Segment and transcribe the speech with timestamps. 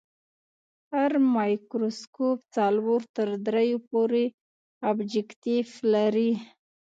[0.93, 4.23] هر مایکروسکوپ څلور تر دریو پورې
[4.89, 6.31] ابجکتیف لري.